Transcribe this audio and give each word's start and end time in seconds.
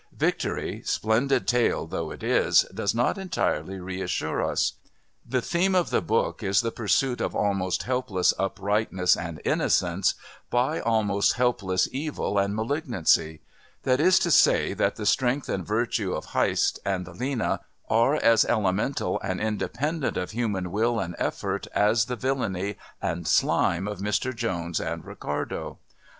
Victory, 0.17 0.81
splendid 0.83 1.47
tale 1.47 1.85
though 1.85 2.09
it 2.09 2.23
is, 2.23 2.63
does 2.73 2.95
not 2.95 3.19
entirely 3.19 3.79
reassure 3.79 4.43
us. 4.43 4.73
The 5.23 5.43
theme 5.43 5.75
of 5.75 5.91
the 5.91 6.01
book 6.01 6.41
is 6.41 6.61
the 6.61 6.71
pursuit 6.71 7.21
of 7.21 7.35
almost 7.35 7.83
helpless 7.83 8.33
uprightness 8.39 9.15
and 9.15 9.39
innocence 9.45 10.15
by 10.49 10.79
almost 10.79 11.33
helpless 11.33 11.87
evil 11.91 12.39
and 12.39 12.55
malignancy; 12.55 13.41
that 13.83 13.99
is 13.99 14.17
to 14.21 14.31
say 14.31 14.73
that 14.73 14.95
the 14.95 15.05
strength 15.05 15.47
and 15.47 15.63
virtue 15.67 16.13
of 16.13 16.31
Heyst 16.33 16.79
and 16.83 17.07
Lena 17.19 17.59
are 17.87 18.15
as 18.15 18.43
elemental 18.45 19.19
and 19.23 19.39
independent 19.39 20.17
of 20.17 20.31
human 20.31 20.71
will 20.71 20.99
and 20.99 21.15
effort 21.19 21.67
as 21.75 22.05
the 22.05 22.15
villainy 22.15 22.75
and 23.03 23.27
slime 23.27 23.87
of 23.87 23.99
Mr 23.99 24.35
Jones 24.35 24.79
and 24.79 25.05
Ricardo. 25.05 25.77